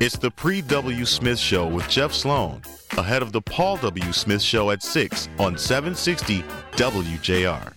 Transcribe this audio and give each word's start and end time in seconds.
It's 0.00 0.16
the 0.16 0.30
Pre 0.30 0.62
W. 0.62 1.04
Smith 1.04 1.40
Show 1.40 1.66
with 1.66 1.88
Jeff 1.88 2.12
Sloan, 2.12 2.62
ahead 2.96 3.20
of 3.20 3.32
the 3.32 3.40
Paul 3.40 3.78
W. 3.78 4.12
Smith 4.12 4.40
Show 4.40 4.70
at 4.70 4.80
6 4.80 5.28
on 5.40 5.58
760 5.58 6.44
WJR. 6.76 7.72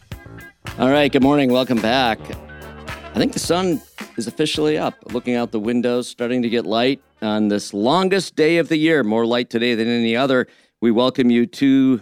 All 0.78 0.92
right, 0.92 1.12
good 1.12 1.24
morning. 1.24 1.52
Welcome 1.52 1.82
back. 1.82 2.20
I 2.88 3.16
think 3.16 3.34
the 3.34 3.40
sun 3.40 3.82
is 4.18 4.28
officially 4.28 4.78
up. 4.78 4.94
Looking 5.12 5.34
out 5.34 5.52
the 5.52 5.60
windows, 5.60 6.08
starting 6.08 6.44
to 6.44 6.50
get 6.50 6.68
light 6.68 7.02
on 7.24 7.48
this 7.48 7.74
longest 7.74 8.36
day 8.36 8.58
of 8.58 8.70
the 8.70 8.78
year. 8.78 9.04
More 9.04 9.26
light 9.26 9.50
today 9.50 9.74
than 9.74 9.88
any 9.88 10.16
other. 10.16 10.46
We 10.80 10.92
welcome 10.92 11.32
you 11.32 11.48
to 11.48 12.02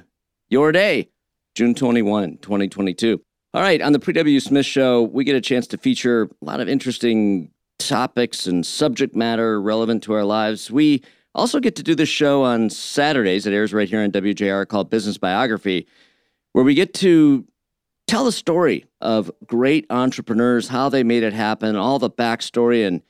your 0.50 0.74
day, 0.74 1.08
June 1.56 1.74
21, 1.74 2.40
2022. 2.40 3.22
All 3.54 3.62
right, 3.62 3.82
on 3.82 3.94
the 3.94 4.00
Pre 4.00 4.14
W. 4.16 4.42
Smith 4.42 4.66
Show, 4.66 5.02
we 5.02 5.24
get 5.24 5.38
a 5.38 5.42
chance 5.42 5.66
to 5.68 5.78
feature 5.78 6.24
a 6.42 6.46
lot 6.46 6.60
of 6.60 6.68
interesting 6.68 7.52
topics 7.80 8.46
and 8.46 8.66
subject 8.66 9.16
matter 9.16 9.60
relevant 9.60 10.04
to 10.04 10.14
our 10.14 10.26
lives. 10.26 10.70
We 10.70 11.04
also 11.34 11.60
get 11.60 11.76
to 11.78 11.84
do 11.84 11.96
this 11.96 12.10
show 12.10 12.44
on 12.44 12.70
Saturdays. 12.70 13.48
It 13.48 13.54
airs 13.54 13.74
right 13.74 13.90
here 13.90 14.02
on 14.02 14.12
WJR 14.12 14.68
called 14.68 14.90
Business 14.90 15.18
Biography, 15.18 15.88
where 16.54 16.64
we 16.64 16.74
get 16.76 16.94
to 16.96 17.48
tell 18.08 18.26
the 18.26 18.32
story 18.32 18.86
of 19.02 19.32
great 19.46 19.86
entrepreneurs, 19.90 20.68
how 20.68 20.90
they 20.90 21.04
made 21.04 21.24
it 21.24 21.34
happen, 21.34 21.76
all 21.76 22.00
the 22.00 22.10
backstory. 22.10 22.86
And 22.86 23.02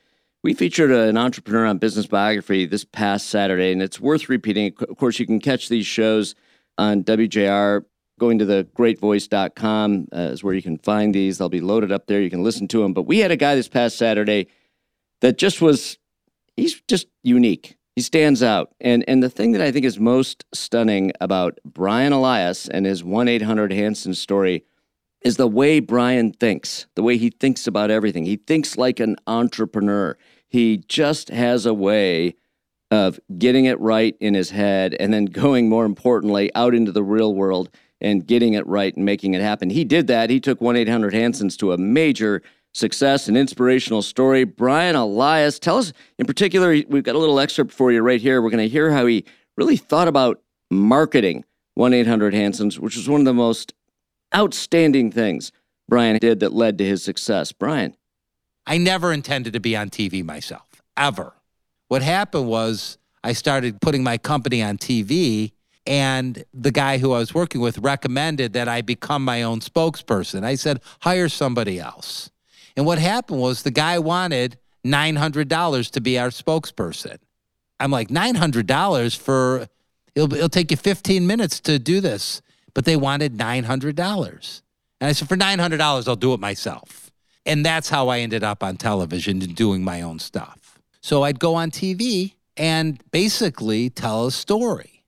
we 0.44 0.54
featured 0.54 0.92
an 0.92 1.18
entrepreneur 1.18 1.66
on 1.66 1.78
Business 1.78 2.08
Biography 2.08 2.66
this 2.66 2.86
past 2.86 3.28
Saturday, 3.28 3.72
and 3.72 3.82
it's 3.82 4.00
worth 4.00 4.30
repeating. 4.30 4.74
Of 4.88 4.98
course, 4.98 5.20
you 5.20 5.26
can 5.26 5.40
catch 5.40 5.70
these 5.70 5.86
shows 5.86 6.36
on 6.78 7.04
WJR. 7.04 7.86
Going 8.20 8.38
to 8.40 8.46
the 8.46 8.68
greatvoice.com 8.78 10.10
uh, 10.14 10.18
is 10.18 10.44
where 10.44 10.54
you 10.54 10.62
can 10.62 10.78
find 10.78 11.16
these. 11.16 11.38
They'll 11.38 11.48
be 11.48 11.62
loaded 11.62 11.90
up 11.90 12.08
there. 12.08 12.20
You 12.20 12.30
can 12.30 12.44
listen 12.44 12.68
to 12.68 12.84
them. 12.84 12.94
But 12.94 13.04
we 13.04 13.20
had 13.20 13.32
a 13.32 13.38
guy 13.38 13.56
this 13.56 13.70
past 13.70 13.98
Saturday 13.98 14.50
that 15.22 15.38
just 15.38 15.62
was 15.62 15.98
he's 16.56 16.82
just 16.88 17.08
unique. 17.24 17.78
He 17.96 18.02
stands 18.02 18.42
out. 18.42 18.74
And 18.80 19.04
and 19.08 19.22
the 19.22 19.30
thing 19.30 19.52
that 19.54 19.62
I 19.62 19.72
think 19.72 19.86
is 19.86 20.00
most 20.00 20.46
stunning 20.54 21.12
about 21.20 21.60
Brian 21.66 22.14
Elias 22.14 22.68
and 22.68 22.86
his 22.86 23.04
1-800 23.04 23.74
Hanson 23.74 24.14
story 24.14 24.64
is 25.22 25.36
the 25.36 25.48
way 25.48 25.80
Brian 25.80 26.32
thinks, 26.32 26.88
the 26.96 27.04
way 27.04 27.18
he 27.18 27.30
thinks 27.30 27.68
about 27.68 27.92
everything. 27.92 28.26
He 28.26 28.38
thinks 28.38 28.78
like 28.78 29.00
an 29.00 29.18
entrepreneur. 29.28 30.18
He 30.48 30.78
just 30.88 31.30
has 31.30 31.66
a 31.66 31.74
way 31.74 32.36
of 32.92 33.20
getting 33.38 33.66
it 33.66 33.80
right 33.80 34.16
in 34.20 34.34
his 34.34 34.52
head 34.52 34.96
and 35.00 35.14
then 35.14 35.26
going 35.26 35.70
more 35.70 35.86
importantly 35.86 36.50
out 36.56 36.74
into 36.74 36.92
the 36.92 37.04
real 37.04 37.36
world 37.36 37.70
and 38.02 38.26
getting 38.26 38.54
it 38.54 38.66
right 38.66 38.96
and 38.96 39.06
making 39.06 39.34
it 39.34 39.42
happen. 39.42 39.70
He 39.70 39.84
did 39.84 40.08
that. 40.08 40.30
He 40.30 40.40
took 40.40 40.60
1-800 40.60 41.14
Hansons 41.14 41.58
to 41.58 41.74
a 41.74 41.78
major 41.78 42.42
success, 42.74 43.28
an 43.28 43.36
inspirational 43.36 44.02
story. 44.02 44.44
Brian 44.44 44.96
Elias, 44.96 45.60
tell 45.60 45.78
us 45.78 45.94
in 46.18 46.26
particular, 46.26 46.70
we've 46.88 47.04
got 47.04 47.16
a 47.16 47.20
little 47.20 47.40
excerpt 47.40 47.72
for 47.72 47.92
you 47.92 48.02
right 48.02 48.22
here. 48.22 48.42
We're 48.42 48.50
going 48.50 48.64
to 48.64 48.70
hear 48.70 48.92
how 48.92 49.06
he 49.06 49.26
really 49.58 49.78
thought 49.78 50.08
about 50.08 50.42
marketing 50.72 51.46
1 51.76 51.94
800 51.94 52.34
Hansons, 52.34 52.80
which 52.80 52.96
was 52.96 53.10
one 53.10 53.22
of 53.22 53.26
the 53.26 53.34
most 53.34 53.74
outstanding 54.36 55.12
things 55.12 55.52
Brian 55.88 56.18
did 56.20 56.40
that 56.42 56.54
led 56.54 56.78
to 56.78 56.86
his 56.86 57.04
success. 57.04 57.52
Brian. 57.52 57.96
I 58.66 58.78
never 58.78 59.12
intended 59.12 59.54
to 59.54 59.60
be 59.60 59.76
on 59.76 59.90
TV 59.90 60.24
myself, 60.24 60.84
ever. 60.96 61.34
What 61.88 62.04
happened 62.04 62.48
was 62.48 63.00
I 63.24 63.34
started 63.34 63.82
putting 63.82 64.04
my 64.04 64.20
company 64.20 64.62
on 64.62 64.78
TV 64.78 65.54
and 65.88 66.46
the 66.54 66.72
guy 66.72 67.00
who 67.00 67.14
I 67.14 67.18
was 67.18 67.34
working 67.34 67.62
with 67.62 67.80
recommended 67.80 68.54
that 68.54 68.68
I 68.68 68.82
become 68.82 69.26
my 69.26 69.42
own 69.42 69.60
spokesperson. 69.60 70.44
I 70.44 70.54
said, 70.54 70.82
hire 71.02 71.30
somebody 71.30 71.80
else. 71.80 72.30
And 72.76 72.86
what 72.86 73.00
happened 73.00 73.40
was 73.40 73.64
the 73.64 73.72
guy 73.72 74.00
wanted 74.00 74.58
$900 74.86 75.92
to 75.92 76.02
be 76.02 76.20
our 76.20 76.30
spokesperson. 76.30 77.18
I'm 77.80 77.92
like, 77.92 78.10
$900 78.10 79.18
for, 79.18 79.68
it'll, 80.16 80.34
it'll 80.34 80.50
take 80.50 80.72
you 80.72 80.78
15 80.78 81.26
minutes 81.26 81.60
to 81.62 81.80
do 81.80 82.02
this. 82.02 82.42
But 82.74 82.86
they 82.86 82.96
wanted 82.96 83.38
$900. 83.38 84.62
And 85.02 85.08
I 85.08 85.12
said, 85.12 85.28
for 85.28 85.36
$900, 85.36 86.08
I'll 86.08 86.16
do 86.16 86.34
it 86.34 86.40
myself. 86.40 87.12
And 87.46 87.66
that's 87.66 87.90
how 87.90 88.10
I 88.10 88.20
ended 88.20 88.44
up 88.44 88.64
on 88.64 88.78
television 88.78 89.40
doing 89.40 89.84
my 89.84 90.02
own 90.02 90.20
stuff. 90.20 90.80
So 91.02 91.24
I'd 91.24 91.40
go 91.40 91.56
on 91.56 91.72
TV 91.72 92.34
and 92.58 93.02
basically 93.12 93.90
tell 93.90 94.28
a 94.28 94.32
story. 94.32 95.04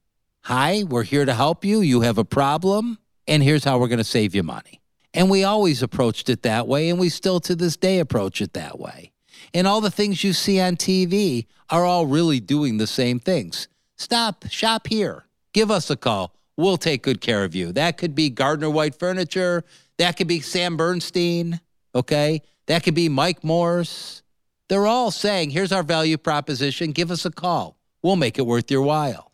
Hi, 0.45 0.83
we're 0.88 1.03
here 1.03 1.25
to 1.25 1.33
help 1.33 1.63
you. 1.63 1.81
You 1.81 2.01
have 2.01 2.17
a 2.17 2.25
problem, 2.25 2.97
and 3.27 3.44
here's 3.44 3.63
how 3.63 3.77
we're 3.77 3.89
going 3.89 4.00
to 4.00 4.03
save 4.03 4.33
you 4.33 4.41
money. 4.41 4.81
And 5.13 5.29
we 5.29 5.44
always 5.44 5.83
approached 5.83 6.29
it 6.29 6.44
that 6.44 6.67
way, 6.67 6.89
and 6.89 6.99
we 6.99 7.09
still 7.09 7.39
to 7.41 7.55
this 7.55 7.75
day 7.75 7.99
approach 7.99 8.41
it 8.41 8.53
that 8.53 8.79
way. 8.79 9.11
And 9.53 9.67
all 9.67 9.81
the 9.81 9.91
things 9.91 10.23
you 10.23 10.33
see 10.33 10.59
on 10.59 10.77
TV 10.77 11.47
are 11.69 11.85
all 11.85 12.05
really 12.05 12.39
doing 12.39 12.77
the 12.77 12.88
same 12.88 13.19
things. 13.19 13.67
Stop, 13.97 14.45
shop 14.50 14.88
here, 14.88 15.25
give 15.53 15.69
us 15.69 15.89
a 15.89 15.97
call. 15.97 16.33
We'll 16.57 16.77
take 16.77 17.03
good 17.03 17.21
care 17.21 17.44
of 17.44 17.55
you. 17.55 17.71
That 17.71 17.97
could 17.97 18.13
be 18.13 18.29
Gardner 18.29 18.69
White 18.69 18.95
Furniture. 18.95 19.63
That 19.97 20.17
could 20.17 20.27
be 20.27 20.41
Sam 20.41 20.77
Bernstein. 20.77 21.59
Okay. 21.95 22.41
That 22.67 22.83
could 22.83 22.94
be 22.94 23.09
Mike 23.09 23.44
Morse. 23.44 24.21
They're 24.69 24.88
all 24.88 25.11
saying, 25.11 25.50
here's 25.50 25.71
our 25.71 25.83
value 25.83 26.17
proposition. 26.17 26.91
Give 26.91 27.11
us 27.11 27.25
a 27.25 27.31
call. 27.31 27.77
We'll 28.01 28.16
make 28.16 28.38
it 28.38 28.45
worth 28.45 28.71
your 28.71 28.83
while. 28.83 29.31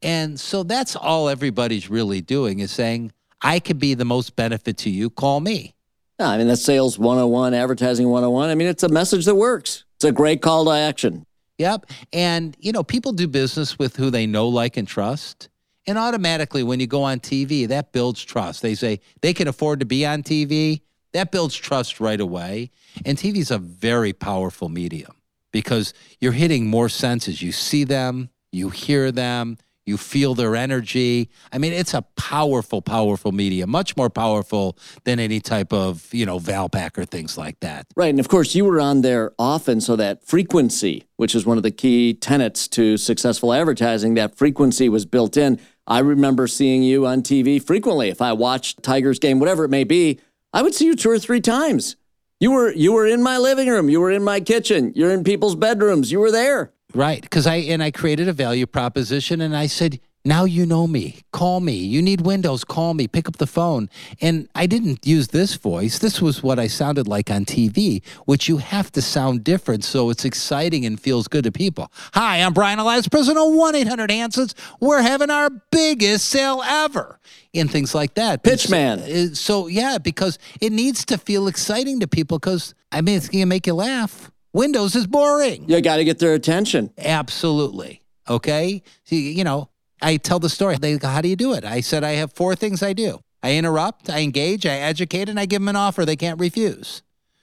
And 0.00 0.38
so 0.38 0.62
that's 0.62 0.96
all 0.96 1.28
everybody's 1.28 1.90
really 1.90 2.20
doing 2.20 2.60
is 2.60 2.70
saying, 2.70 3.12
I 3.40 3.60
could 3.60 3.78
be 3.78 3.94
the 3.94 4.04
most 4.04 4.36
benefit 4.36 4.78
to 4.78 4.90
you. 4.90 5.10
Call 5.10 5.40
me. 5.40 5.74
I 6.20 6.36
mean, 6.36 6.48
that's 6.48 6.64
sales 6.64 6.98
101, 6.98 7.54
advertising 7.54 8.08
101. 8.08 8.50
I 8.50 8.54
mean, 8.56 8.66
it's 8.66 8.82
a 8.82 8.88
message 8.88 9.24
that 9.26 9.36
works. 9.36 9.84
It's 9.96 10.04
a 10.04 10.12
great 10.12 10.42
call 10.42 10.64
to 10.64 10.72
action. 10.72 11.24
Yep. 11.58 11.86
And, 12.12 12.56
you 12.60 12.72
know, 12.72 12.82
people 12.82 13.12
do 13.12 13.28
business 13.28 13.78
with 13.78 13.96
who 13.96 14.10
they 14.10 14.26
know, 14.26 14.48
like, 14.48 14.76
and 14.76 14.86
trust. 14.86 15.48
And 15.86 15.96
automatically, 15.96 16.62
when 16.62 16.80
you 16.80 16.86
go 16.86 17.02
on 17.02 17.20
TV, 17.20 17.68
that 17.68 17.92
builds 17.92 18.24
trust. 18.24 18.62
They 18.62 18.74
say 18.74 19.00
they 19.22 19.32
can 19.32 19.48
afford 19.48 19.80
to 19.80 19.86
be 19.86 20.04
on 20.04 20.22
TV. 20.22 20.82
That 21.12 21.30
builds 21.32 21.54
trust 21.56 22.00
right 22.00 22.20
away. 22.20 22.70
And 23.04 23.16
TV 23.16 23.36
is 23.36 23.50
a 23.50 23.58
very 23.58 24.12
powerful 24.12 24.68
medium 24.68 25.16
because 25.52 25.94
you're 26.20 26.32
hitting 26.32 26.66
more 26.66 26.88
senses. 26.88 27.42
You 27.42 27.52
see 27.52 27.84
them, 27.84 28.28
you 28.52 28.70
hear 28.70 29.10
them, 29.10 29.56
you 29.88 29.96
feel 29.96 30.34
their 30.34 30.54
energy. 30.54 31.30
I 31.50 31.58
mean, 31.58 31.72
it's 31.72 31.94
a 31.94 32.02
powerful, 32.16 32.82
powerful 32.82 33.32
media, 33.32 33.66
much 33.66 33.96
more 33.96 34.10
powerful 34.10 34.78
than 35.04 35.18
any 35.18 35.40
type 35.40 35.72
of, 35.72 36.12
you 36.12 36.26
know, 36.26 36.38
Valpak 36.38 36.98
or 36.98 37.06
things 37.06 37.38
like 37.38 37.58
that. 37.60 37.86
Right. 37.96 38.10
And 38.10 38.20
of 38.20 38.28
course, 38.28 38.54
you 38.54 38.66
were 38.66 38.80
on 38.80 39.00
there 39.00 39.32
often, 39.38 39.80
so 39.80 39.96
that 39.96 40.24
frequency, 40.24 41.04
which 41.16 41.34
is 41.34 41.46
one 41.46 41.56
of 41.56 41.62
the 41.62 41.70
key 41.70 42.14
tenets 42.14 42.68
to 42.68 42.98
successful 42.98 43.52
advertising, 43.52 44.14
that 44.14 44.36
frequency 44.36 44.88
was 44.88 45.06
built 45.06 45.36
in. 45.36 45.58
I 45.86 46.00
remember 46.00 46.46
seeing 46.46 46.82
you 46.82 47.06
on 47.06 47.22
TV 47.22 47.60
frequently. 47.62 48.10
If 48.10 48.20
I 48.20 48.34
watched 48.34 48.82
Tigers 48.82 49.18
game, 49.18 49.40
whatever 49.40 49.64
it 49.64 49.70
may 49.70 49.84
be, 49.84 50.20
I 50.52 50.60
would 50.60 50.74
see 50.74 50.84
you 50.84 50.94
two 50.94 51.10
or 51.10 51.18
three 51.18 51.40
times. 51.40 51.96
You 52.40 52.52
were 52.52 52.70
you 52.70 52.92
were 52.92 53.06
in 53.06 53.22
my 53.22 53.38
living 53.38 53.68
room, 53.68 53.88
you 53.88 54.00
were 54.00 54.12
in 54.12 54.22
my 54.22 54.38
kitchen, 54.38 54.92
you're 54.94 55.10
in 55.10 55.24
people's 55.24 55.56
bedrooms, 55.56 56.12
you 56.12 56.20
were 56.20 56.30
there. 56.30 56.72
Right. 56.94 57.20
Because 57.20 57.46
I, 57.46 57.56
and 57.56 57.82
I 57.82 57.90
created 57.90 58.28
a 58.28 58.32
value 58.32 58.66
proposition 58.66 59.40
and 59.40 59.56
I 59.56 59.66
said, 59.66 60.00
now 60.24 60.44
you 60.44 60.66
know 60.66 60.86
me. 60.86 61.20
Call 61.32 61.60
me. 61.60 61.74
You 61.74 62.02
need 62.02 62.22
windows. 62.22 62.64
Call 62.64 62.92
me. 62.92 63.06
Pick 63.08 63.28
up 63.28 63.36
the 63.36 63.46
phone. 63.46 63.88
And 64.20 64.48
I 64.54 64.66
didn't 64.66 65.06
use 65.06 65.28
this 65.28 65.54
voice. 65.54 65.98
This 65.98 66.20
was 66.20 66.42
what 66.42 66.58
I 66.58 66.66
sounded 66.66 67.06
like 67.06 67.30
on 67.30 67.44
TV, 67.44 68.04
which 68.26 68.48
you 68.48 68.58
have 68.58 68.90
to 68.92 69.00
sound 69.02 69.44
different 69.44 69.84
so 69.84 70.10
it's 70.10 70.24
exciting 70.24 70.84
and 70.84 71.00
feels 71.00 71.28
good 71.28 71.44
to 71.44 71.52
people. 71.52 71.90
Hi, 72.14 72.38
I'm 72.38 72.52
Brian 72.52 72.78
Elias, 72.78 73.08
president 73.08 73.46
of 73.46 73.54
1 73.54 73.74
800 73.74 74.10
Hansons. 74.10 74.54
We're 74.80 75.02
having 75.02 75.30
our 75.30 75.50
biggest 75.70 76.28
sale 76.28 76.62
ever. 76.62 77.20
And 77.54 77.70
things 77.70 77.94
like 77.94 78.14
that. 78.14 78.42
Pitchman. 78.42 78.98
So, 78.98 79.32
uh, 79.32 79.34
so, 79.34 79.66
yeah, 79.68 79.98
because 79.98 80.38
it 80.60 80.72
needs 80.72 81.06
to 81.06 81.16
feel 81.16 81.48
exciting 81.48 82.00
to 82.00 82.06
people 82.06 82.38
because, 82.38 82.74
I 82.92 83.00
mean, 83.00 83.16
it's 83.16 83.28
going 83.28 83.40
to 83.40 83.46
make 83.46 83.66
you 83.66 83.74
laugh. 83.74 84.30
Windows 84.58 84.96
is 84.96 85.06
boring. 85.06 85.68
You 85.68 85.80
got 85.80 85.98
to 85.98 86.04
get 86.04 86.18
their 86.18 86.34
attention. 86.34 86.90
Absolutely. 86.98 88.02
Okay. 88.28 88.82
See, 89.04 89.30
you 89.30 89.44
know, 89.44 89.68
I 90.02 90.16
tell 90.16 90.40
the 90.40 90.48
story. 90.48 90.76
They 90.76 90.98
go, 90.98 91.06
How 91.06 91.20
do 91.20 91.28
you 91.28 91.36
do 91.36 91.52
it? 91.52 91.64
I 91.64 91.80
said, 91.80 92.02
I 92.02 92.14
have 92.14 92.32
four 92.32 92.56
things 92.56 92.82
I 92.82 92.92
do 92.92 93.20
I 93.40 93.54
interrupt, 93.54 94.10
I 94.10 94.22
engage, 94.22 94.66
I 94.66 94.74
educate, 94.74 95.28
and 95.28 95.38
I 95.38 95.46
give 95.46 95.60
them 95.60 95.68
an 95.68 95.76
offer 95.76 96.04
they 96.04 96.16
can't 96.16 96.40
refuse. 96.40 97.02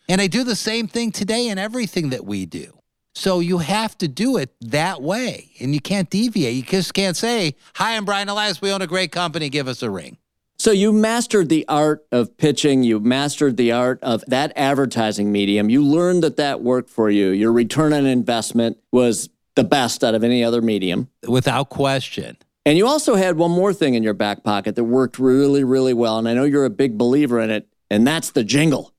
And 0.10 0.20
I 0.20 0.28
do 0.28 0.44
the 0.44 0.58
same 0.58 0.90
thing 0.90 1.14
today 1.14 1.48
in 1.48 1.58
everything 1.58 2.10
that 2.10 2.26
we 2.26 2.46
do. 2.46 2.80
So 3.14 3.40
you 3.40 3.60
have 3.60 3.98
to 4.00 4.10
do 4.10 4.36
it 4.36 4.54
that 4.60 5.02
way 5.02 5.52
and 5.62 5.74
you 5.74 5.80
can't 5.80 6.10
deviate. 6.10 6.54
You 6.54 6.64
just 6.64 6.94
can't 6.94 7.16
say, 7.16 7.56
Hi, 7.76 7.96
I'm 7.96 8.04
Brian 8.04 8.28
Elias. 8.28 8.62
We 8.62 8.74
own 8.74 8.82
a 8.82 8.88
great 8.88 9.14
company. 9.14 9.48
Give 9.48 9.70
us 9.70 9.82
a 9.82 9.90
ring. 9.90 10.18
So 10.66 10.72
you 10.72 10.92
mastered 10.92 11.50
the 11.50 11.64
art 11.68 12.08
of 12.12 12.38
pitching. 12.38 12.82
You 12.82 13.00
mastered 13.00 13.56
the 13.56 13.72
art 13.72 14.00
of 14.02 14.24
that 14.26 14.52
advertising 14.56 15.32
medium. 15.32 15.70
You 15.70 15.84
learned 15.84 16.24
that 16.24 16.38
that 16.38 16.62
worked 16.62 16.90
for 16.90 17.08
you. 17.08 17.28
Your 17.30 17.52
return 17.52 17.94
on 17.94 18.08
investment 18.08 18.80
was 18.92 19.30
the 19.54 19.64
best 19.64 20.04
out 20.04 20.16
of 20.16 20.24
any 20.24 20.44
other 20.44 20.64
medium. 20.64 21.12
Without 21.28 21.70
question. 21.70 22.36
And 22.66 22.80
you 22.80 22.88
also 22.88 23.14
had 23.14 23.38
one 23.38 23.52
more 23.52 23.76
thing 23.76 23.94
in 23.94 24.02
your 24.02 24.16
back 24.16 24.44
pocket 24.44 24.74
that 24.74 24.86
worked 24.86 25.20
really, 25.20 25.64
really 25.64 25.94
well. 25.94 26.18
And 26.18 26.28
I 26.28 26.34
know 26.34 26.46
you're 26.46 26.66
a 26.66 26.72
big 26.72 26.98
believer 26.98 27.40
in 27.40 27.52
it, 27.52 27.68
and 27.92 28.08
that's 28.08 28.32
the 28.32 28.44
jingle. 28.44 28.92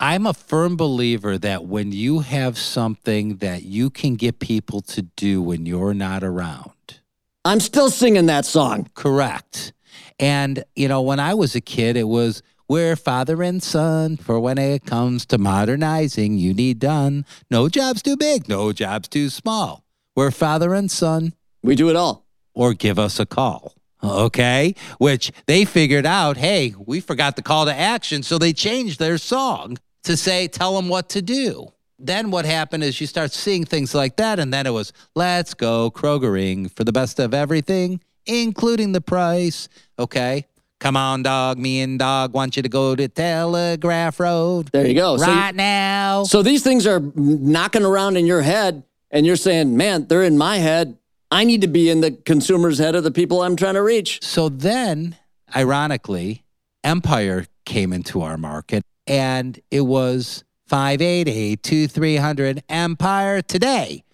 I'm 0.00 0.24
a 0.24 0.32
firm 0.32 0.74
believer 0.74 1.36
that 1.36 1.66
when 1.66 1.92
you 1.92 2.20
have 2.20 2.56
something 2.56 3.36
that 3.36 3.62
you 3.64 3.90
can 3.90 4.14
get 4.14 4.38
people 4.38 4.80
to 4.80 5.02
do 5.02 5.42
when 5.42 5.66
you're 5.66 5.92
not 5.92 6.24
around, 6.24 7.00
I'm 7.44 7.60
still 7.60 7.90
singing 7.90 8.24
that 8.24 8.46
song. 8.46 8.88
correct. 8.94 9.74
And, 10.18 10.64
you 10.76 10.88
know, 10.88 11.02
when 11.02 11.20
I 11.20 11.34
was 11.34 11.54
a 11.54 11.60
kid, 11.60 11.96
it 11.96 12.08
was, 12.08 12.42
we're 12.68 12.96
father 12.96 13.42
and 13.42 13.62
son, 13.62 14.16
for 14.16 14.40
when 14.40 14.58
it 14.58 14.86
comes 14.86 15.26
to 15.26 15.38
modernizing, 15.38 16.38
you 16.38 16.54
need 16.54 16.78
done. 16.78 17.26
No 17.50 17.68
job's 17.68 18.02
too 18.02 18.16
big, 18.16 18.48
no 18.48 18.72
job's 18.72 19.08
too 19.08 19.28
small. 19.28 19.84
We're 20.16 20.30
father 20.30 20.74
and 20.74 20.90
son, 20.90 21.34
We 21.62 21.74
do 21.74 21.90
it 21.90 21.96
all. 21.96 22.24
or 22.54 22.72
give 22.74 22.98
us 22.98 23.18
a 23.18 23.26
call. 23.26 23.74
Okay. 24.02 24.74
Which 24.98 25.32
they 25.46 25.64
figured 25.64 26.06
out, 26.06 26.36
hey, 26.36 26.74
we 26.78 27.00
forgot 27.00 27.36
the 27.36 27.42
call 27.42 27.64
to 27.64 27.74
action. 27.74 28.22
So 28.22 28.38
they 28.38 28.52
changed 28.52 28.98
their 28.98 29.18
song 29.18 29.78
to 30.04 30.16
say, 30.16 30.46
tell 30.46 30.76
them 30.76 30.88
what 30.88 31.08
to 31.10 31.22
do. 31.22 31.72
Then 31.98 32.30
what 32.30 32.44
happened 32.44 32.84
is 32.84 33.00
you 33.00 33.06
start 33.06 33.32
seeing 33.32 33.64
things 33.64 33.94
like 33.94 34.16
that. 34.16 34.38
And 34.38 34.52
then 34.52 34.66
it 34.66 34.72
was, 34.72 34.92
let's 35.14 35.54
go 35.54 35.90
Krogering 35.90 36.70
for 36.70 36.84
the 36.84 36.92
best 36.92 37.18
of 37.18 37.32
everything, 37.32 38.00
including 38.26 38.92
the 38.92 39.00
price. 39.00 39.68
Okay. 39.98 40.46
Come 40.80 40.96
on, 40.96 41.22
dog. 41.22 41.58
Me 41.58 41.80
and 41.80 41.98
dog 41.98 42.34
want 42.34 42.56
you 42.56 42.62
to 42.62 42.68
go 42.68 42.94
to 42.94 43.08
Telegraph 43.08 44.20
Road 44.20 44.68
There 44.72 44.86
you 44.86 44.94
go. 44.94 45.16
So, 45.16 45.26
right 45.26 45.54
now. 45.54 46.24
so 46.24 46.42
these 46.42 46.62
things 46.62 46.86
are 46.86 47.00
knocking 47.14 47.84
around 47.84 48.18
in 48.18 48.26
your 48.26 48.42
head, 48.42 48.82
and 49.10 49.24
you're 49.24 49.36
saying, 49.36 49.76
man, 49.76 50.06
they're 50.08 50.24
in 50.24 50.36
my 50.36 50.58
head. 50.58 50.98
I 51.30 51.44
need 51.44 51.62
to 51.62 51.68
be 51.68 51.88
in 51.88 52.00
the 52.00 52.10
consumer's 52.10 52.78
head 52.78 52.94
of 52.94 53.02
the 53.02 53.10
people 53.10 53.42
I'm 53.42 53.56
trying 53.56 53.74
to 53.74 53.82
reach. 53.82 54.22
So 54.22 54.48
then, 54.48 55.16
ironically, 55.56 56.44
Empire 56.82 57.46
came 57.64 57.92
into 57.92 58.20
our 58.20 58.36
market 58.36 58.84
and 59.06 59.58
it 59.70 59.80
was 59.82 60.44
588 60.66 61.62
2300 61.62 62.62
Empire 62.68 63.42
today. 63.42 64.04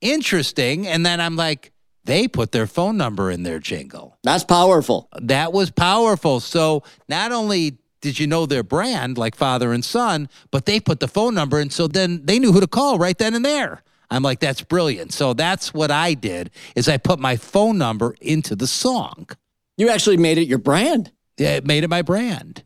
Interesting. 0.00 0.86
And 0.86 1.04
then 1.06 1.20
I'm 1.20 1.36
like, 1.36 1.72
they 2.04 2.28
put 2.28 2.52
their 2.52 2.66
phone 2.66 2.96
number 2.96 3.30
in 3.30 3.42
their 3.42 3.58
jingle. 3.58 4.18
That's 4.22 4.44
powerful. 4.44 5.08
That 5.20 5.52
was 5.52 5.70
powerful. 5.70 6.40
So 6.40 6.82
not 7.08 7.32
only 7.32 7.78
did 8.00 8.18
you 8.18 8.26
know 8.26 8.44
their 8.44 8.62
brand 8.62 9.16
like 9.16 9.34
father 9.34 9.72
and 9.72 9.84
son, 9.84 10.28
but 10.50 10.66
they 10.66 10.78
put 10.80 11.00
the 11.00 11.08
phone 11.08 11.34
number 11.34 11.58
and 11.58 11.72
so 11.72 11.88
then 11.88 12.24
they 12.24 12.38
knew 12.38 12.52
who 12.52 12.60
to 12.60 12.66
call 12.66 12.98
right 12.98 13.16
then 13.16 13.34
and 13.34 13.44
there. 13.44 13.82
I'm 14.10 14.22
like, 14.22 14.40
that's 14.40 14.62
brilliant. 14.62 15.12
So 15.12 15.32
that's 15.32 15.72
what 15.72 15.90
I 15.90 16.14
did 16.14 16.50
is 16.76 16.88
I 16.88 16.98
put 16.98 17.18
my 17.18 17.36
phone 17.36 17.78
number 17.78 18.14
into 18.20 18.54
the 18.54 18.66
song. 18.66 19.28
You 19.76 19.88
actually 19.88 20.18
made 20.18 20.38
it 20.38 20.46
your 20.46 20.58
brand. 20.58 21.10
Yeah, 21.36 21.56
It 21.56 21.66
made 21.66 21.82
it 21.82 21.88
my 21.88 22.02
brand. 22.02 22.62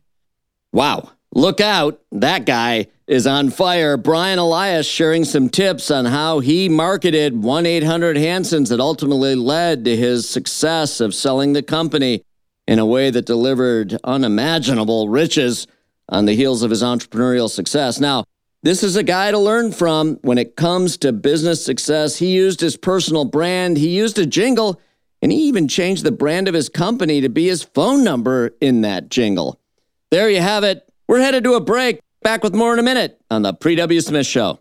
Wow. 0.71 1.11
Look 1.33 1.61
out. 1.61 2.01
That 2.11 2.45
guy 2.45 2.87
is 3.07 3.27
on 3.27 3.49
fire. 3.51 3.97
Brian 3.97 4.39
Elias 4.39 4.87
sharing 4.87 5.25
some 5.25 5.49
tips 5.49 5.91
on 5.91 6.05
how 6.05 6.39
he 6.39 6.69
marketed 6.69 7.41
1 7.41 7.65
800 7.65 8.17
Hanson's 8.17 8.69
that 8.69 8.79
ultimately 8.79 9.35
led 9.35 9.85
to 9.85 9.95
his 9.95 10.27
success 10.27 10.99
of 10.99 11.13
selling 11.13 11.53
the 11.53 11.63
company 11.63 12.23
in 12.67 12.79
a 12.79 12.85
way 12.85 13.09
that 13.09 13.25
delivered 13.25 13.97
unimaginable 14.03 15.09
riches 15.09 15.67
on 16.07 16.25
the 16.25 16.35
heels 16.35 16.63
of 16.63 16.71
his 16.71 16.81
entrepreneurial 16.81 17.49
success. 17.49 17.99
Now, 17.99 18.25
this 18.61 18.83
is 18.83 18.95
a 18.95 19.03
guy 19.03 19.31
to 19.31 19.37
learn 19.37 19.71
from 19.71 20.15
when 20.21 20.37
it 20.37 20.55
comes 20.55 20.97
to 20.97 21.13
business 21.13 21.63
success. 21.63 22.17
He 22.17 22.31
used 22.31 22.59
his 22.59 22.75
personal 22.75 23.25
brand, 23.25 23.77
he 23.77 23.89
used 23.89 24.19
a 24.19 24.25
jingle, 24.25 24.81
and 25.21 25.31
he 25.31 25.37
even 25.43 25.67
changed 25.67 26.03
the 26.03 26.11
brand 26.11 26.47
of 26.47 26.53
his 26.53 26.69
company 26.69 27.21
to 27.21 27.29
be 27.29 27.47
his 27.47 27.63
phone 27.63 28.03
number 28.03 28.55
in 28.59 28.81
that 28.81 29.09
jingle. 29.09 29.59
There 30.11 30.29
you 30.29 30.41
have 30.41 30.63
it. 30.63 30.88
We're 31.09 31.21
headed 31.21 31.43
to 31.45 31.55
a 31.55 31.59
break. 31.59 32.01
Back 32.21 32.43
with 32.43 32.53
more 32.53 32.71
in 32.71 32.77
a 32.77 32.83
minute 32.83 33.19
on 33.31 33.41
the 33.41 33.51
Pre 33.51 33.73
W. 33.73 33.99
Smith 33.99 34.27
Show. 34.27 34.59